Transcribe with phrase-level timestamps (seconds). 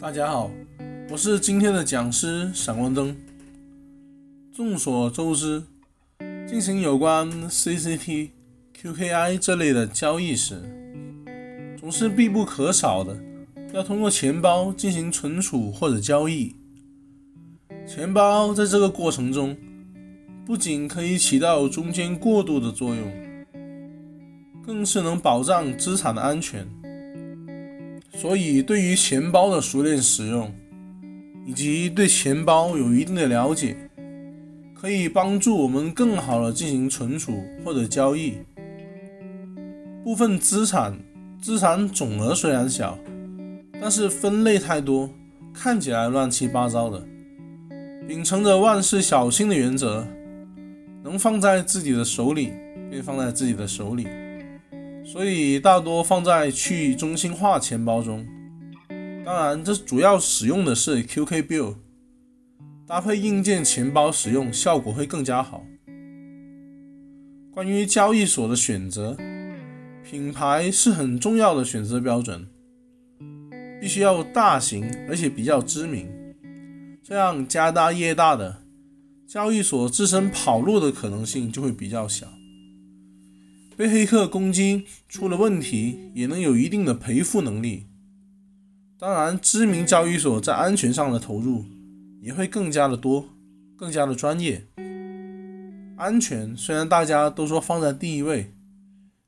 [0.00, 0.50] 大家好，
[1.10, 3.14] 我是今天的讲师闪光灯。
[4.50, 5.62] 众所周知，
[6.48, 8.30] 进行有关 CCT、
[8.80, 10.62] QKI 这类的交易时，
[11.78, 13.14] 总是必不可少的
[13.74, 16.56] 要通过钱包进行存储或者交易。
[17.86, 19.54] 钱包在这个过程中，
[20.46, 23.12] 不仅可以起到中间过渡的作用，
[24.64, 26.66] 更是能保障资产的安全。
[28.20, 30.52] 所以，对于钱包的熟练使用，
[31.46, 33.74] 以及对钱包有一定的了解，
[34.74, 38.34] 可以帮助我们更好的进行存储或者交易。
[40.04, 40.98] 部分资产
[41.40, 42.98] 资产总额虽然小，
[43.80, 45.08] 但是分类太多，
[45.54, 47.02] 看起来乱七八糟的。
[48.06, 50.06] 秉承着万事小心的原则，
[51.02, 52.52] 能放在自己的手里，
[52.90, 54.06] 便放在自己的手里。
[55.12, 58.24] 所以大多放在去中心化钱包中，
[59.24, 61.74] 当然这主要使用的是 QK Bill，
[62.86, 65.64] 搭配硬件钱包使用效果会更加好。
[67.52, 69.16] 关于交易所的选择，
[70.08, 72.46] 品牌是很重要的选择标准，
[73.80, 76.08] 必须要大型而且比较知名，
[77.02, 78.62] 这样家大业大的
[79.26, 82.28] 交易所自身跑路的可能性就会比较小。
[83.80, 87.86] 被黑客攻击出了问题，也能有一定的赔付能力。
[88.98, 91.64] 当然，知名交易所在安全上的投入
[92.20, 93.30] 也会更加的多，
[93.78, 94.66] 更加的专业。
[95.96, 98.52] 安全虽然大家都说放在第一位，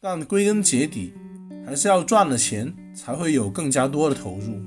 [0.00, 1.12] 但归根结底
[1.66, 4.62] 还是要赚了钱才会有更加多的投入。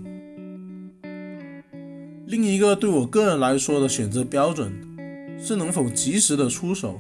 [2.28, 4.74] 另一个对我个人来说的选择标准
[5.42, 7.00] 是能否及时的出手。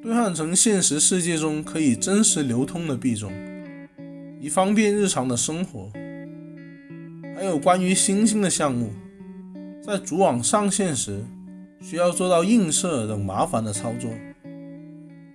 [0.00, 3.32] 兑换成现实世界中可以真实流通的币种，
[4.40, 5.90] 以方便日常的生活。
[7.34, 8.92] 还有关于新兴的项目，
[9.82, 11.24] 在主网上线时
[11.80, 14.08] 需要做到映射等麻烦的操作，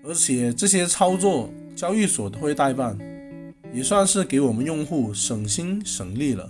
[0.06, 2.98] 而且这些操作交易所都会代办，
[3.74, 6.50] 也算是给我们用户省心省力了。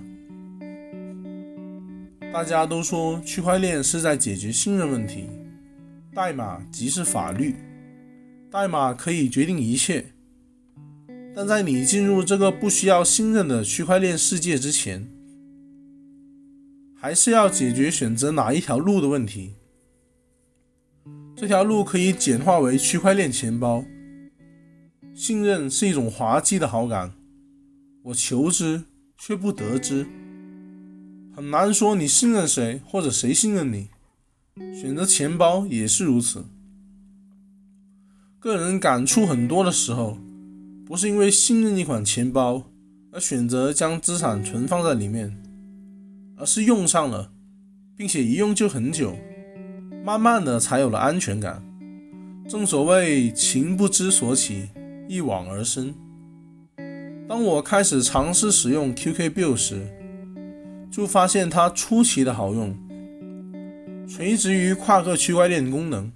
[2.32, 5.30] 大家都说区块链是在解决信任问题，
[6.14, 7.56] 代码即是法律。
[8.54, 10.14] 代码可以决定一切，
[11.36, 15.10] 但在你进入这个不需要信任的区块链世界之前，
[16.96, 19.56] 还是要解决选择哪一条路的问题。
[21.36, 23.84] 这条路可以简化为区块链钱包。
[25.16, 27.12] 信任是一种滑稽的好感，
[28.04, 28.84] 我求之
[29.18, 30.06] 却不得之，
[31.36, 33.90] 很难说你信任谁或者谁信任你。
[34.80, 36.46] 选择钱包也是如此。
[38.44, 40.18] 个人感触很多的时候，
[40.86, 42.62] 不是因为信任一款钱包
[43.14, 45.34] 而选择将资产存放在里面，
[46.36, 47.32] 而是用上了，
[47.96, 49.16] 并且一用就很久，
[50.04, 51.64] 慢慢的才有了安全感。
[52.46, 54.68] 正所谓情不知所起，
[55.08, 55.96] 一往而深。
[57.30, 59.88] 当我开始尝试使用 QK Bill 时，
[60.92, 62.78] 就发现它出奇的好用，
[64.06, 66.12] 垂直于跨个区块链功能。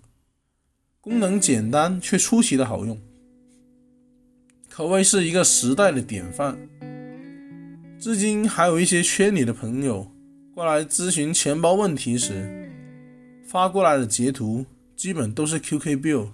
[1.08, 3.00] 功能简单却出奇的好用，
[4.70, 6.58] 可谓是一个时代的典范。
[7.98, 10.12] 至今还有一些圈里的朋友
[10.54, 12.70] 过来咨询钱包问题时，
[13.46, 14.66] 发过来的截图
[14.98, 16.28] 基本都是 QQ Bill。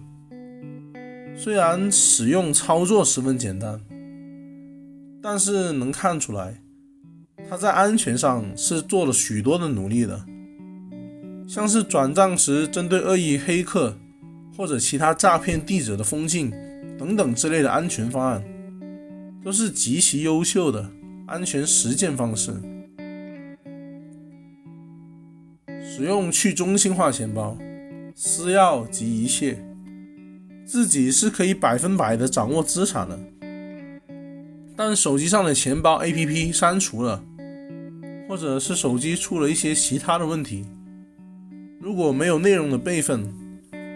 [1.38, 3.80] 虽然使用操作十分简单，
[5.22, 6.64] 但是能看出来，
[7.48, 10.26] 它在安全上是做了许多的努力的，
[11.48, 14.00] 像是转账时针对恶意黑客。
[14.56, 16.52] 或者其他诈骗地址的封禁
[16.98, 18.44] 等等之类的安全方案，
[19.44, 20.92] 都是极其优秀的
[21.26, 22.54] 安全实践方式。
[25.82, 27.58] 使用去中心化钱包，
[28.16, 29.64] 私钥及一切，
[30.66, 33.20] 自己是可以百分百的掌握资产的。
[34.76, 37.24] 但手机上的钱包 APP 删除了，
[38.28, 40.66] 或者是手机出了一些其他的问题，
[41.80, 43.43] 如果没有内容的备份。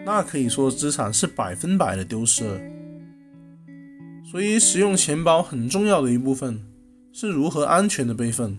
[0.07, 2.61] 那可以说资产是百分百的丢失了。
[4.23, 6.63] 所以使用钱包很重要的一部分
[7.11, 8.57] 是如何安全的备份，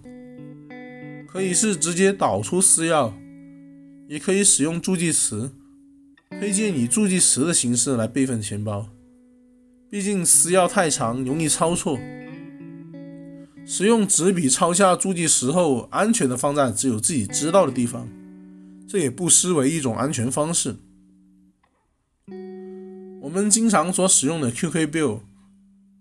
[1.26, 3.12] 可以是直接导出私钥，
[4.08, 5.50] 也可以使用助记词，
[6.38, 8.86] 推荐以助记词的形式来备份钱包，
[9.88, 11.98] 毕竟私钥太长容易抄错。
[13.64, 18.06] 使用纸笔抄下助记词后，安全的放在只有自己知道的地方，
[18.86, 20.76] 这也不失为一种安全方式。
[23.20, 25.20] 我们经常所使用的 QQ Bill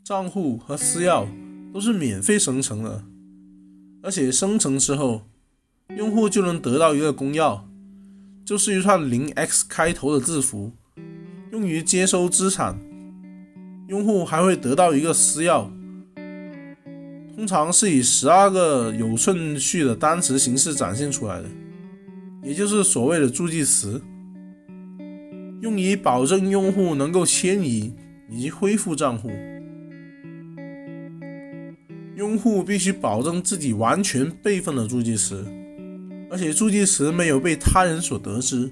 [0.04, 1.26] 账户和私钥
[1.74, 3.04] 都是免费生成的，
[4.04, 5.24] 而且生成之后，
[5.98, 7.62] 用户就能得到一个公钥，
[8.46, 10.72] 就是一串零 x 开头的字符，
[11.52, 12.80] 用于接收资产。
[13.88, 15.70] 用户还会得到一个私钥，
[17.34, 21.50] 通常是以十二个有顺序的单词形式展现出来的，
[22.44, 24.02] 也就是所谓的助记词，
[25.68, 27.94] 用以保证用户能够迁移
[28.30, 29.30] 以及恢复账户。
[32.16, 35.46] 用户必须保证自己完全备份了助记词，
[36.32, 38.72] 而且助记词没有被他人所得知，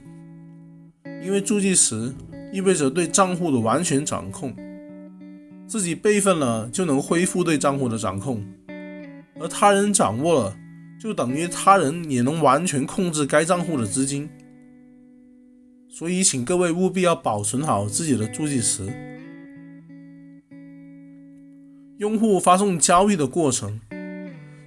[1.21, 2.15] 因为助记词
[2.53, 4.56] 意味着对账户的完全掌控。
[5.68, 8.42] 自己备份了就能恢复对账户的掌控，
[9.38, 10.57] 而他人掌握了，
[10.97, 14.30] 就等于他人也能完全控制该账户的资金。
[15.97, 18.92] 所以，请各位务必要保存好自己的助记词。
[22.00, 23.80] 用户发送交易的过程，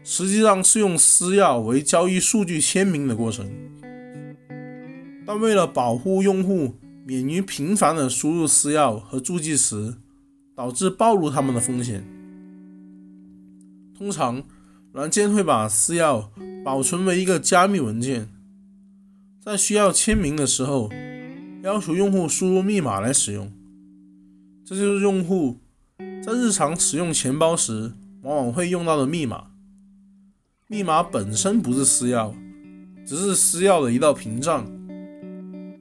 [0.03, 3.47] 实际上是用私钥为交易数据签名的过程，
[5.27, 9.99] 但为了保护用户免于频繁的输入私钥和助记词。
[10.57, 12.05] 导致暴露他们的风险。
[13.97, 14.43] 通常，
[14.91, 16.25] 软件会把私钥
[16.65, 18.29] 保存为一个加密文件，
[19.41, 20.91] 在需要签名的时候，
[21.63, 23.53] 要求用户输入密码来使用。
[24.65, 25.59] 这就是用户
[26.23, 29.47] 在日常使用钱包时往往会用到的密码。
[30.67, 32.35] 密码本身不是私钥，
[33.07, 34.71] 只是私钥的一道屏障，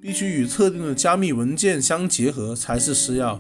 [0.02, 3.40] 必须与特定的加密文件相结合才是私钥。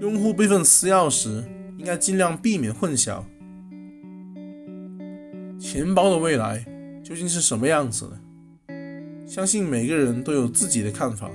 [0.00, 1.44] 用户备份私钥时，
[1.78, 3.22] 应该尽量避免混淆。
[5.58, 6.66] 钱包的未来
[7.02, 8.20] 究竟是什么样子的？
[9.26, 11.30] 相信每个人都有自己的看法。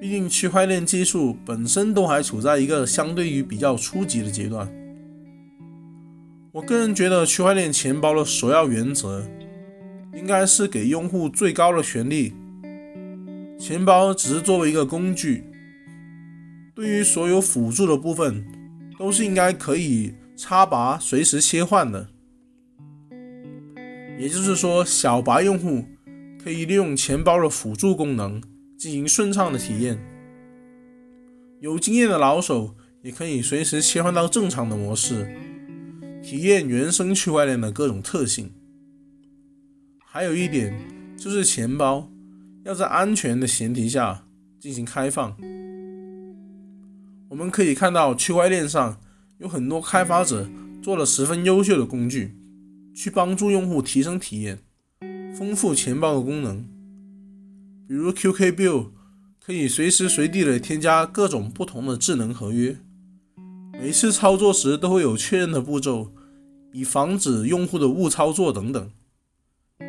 [0.00, 4.68] 毕竟区块链技术本身都还处在一个相对于比较初级的阶段。
[6.52, 9.26] 我个人觉得，区块链钱包的首要原则
[10.14, 12.34] 应该是给用户最高的权利，
[13.58, 15.44] 钱包只是作为一个工具。
[16.74, 18.44] 对于所有辅助的部分，
[18.98, 22.08] 都是应该可以插拔、随时切换的。
[24.18, 25.84] 也就是说，小白用户
[26.44, 28.38] 可以利用钱包的辅助功能
[28.76, 29.96] 进行顺畅的体验；
[31.58, 35.34] 有经验的老手也可以随时切换到正常的模式，
[36.22, 38.52] 体验原生区块链的各种特性。
[40.04, 40.78] 还有一点
[41.16, 42.10] 就是，钱包
[42.66, 44.26] 要在安全的前提下
[44.60, 45.34] 进行开放。
[47.30, 49.00] 我们可以看到，区块链上
[49.38, 50.46] 有很多开发者
[50.82, 52.36] 做了十分优秀的工具，
[52.94, 54.58] 去帮助用户提升体验，
[55.36, 56.64] 丰富钱包的功能。
[57.88, 58.90] 比如 QK Bill
[59.40, 62.78] 可以随时随地的添加各种不同的智能合约，
[63.72, 66.12] 每次操作时都会有确认的步骤，
[66.72, 68.90] 以防止用户的误操作等等，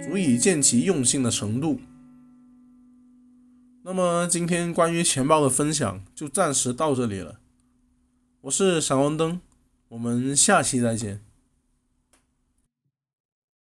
[0.03, 1.79] 足以见其用心的程度。
[3.83, 7.39] 那么今天关于钱包的分享就暂时到这里了。
[8.41, 9.39] 我是闪光灯，
[9.89, 11.21] 我们下期再见。